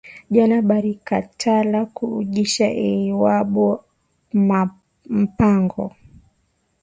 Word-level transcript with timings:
Jana 0.33 0.57
barikatala 0.69 1.79
ku 1.95 2.05
ujisha 2.19 2.67
lwabo 3.17 3.67
ma 4.47 4.61
mpango 5.21 5.85